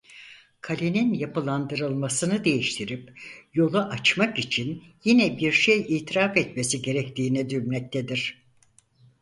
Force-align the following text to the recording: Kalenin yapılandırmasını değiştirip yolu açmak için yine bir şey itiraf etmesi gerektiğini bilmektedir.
Kalenin 0.61 1.13
yapılandırmasını 1.13 2.43
değiştirip 2.45 3.19
yolu 3.53 3.79
açmak 3.79 4.39
için 4.39 4.83
yine 5.03 5.37
bir 5.37 5.51
şey 5.51 5.85
itiraf 5.87 6.37
etmesi 6.37 6.81
gerektiğini 6.81 7.49
bilmektedir. 7.49 8.41